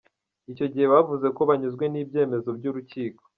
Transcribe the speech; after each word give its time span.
Icyo 0.51 0.65
gihe 0.73 0.85
bavuze 0.93 1.27
ko 1.35 1.41
banyuzwe 1.49 1.85
n’ibyemezo 1.89 2.49
by’urukiko. 2.57 3.21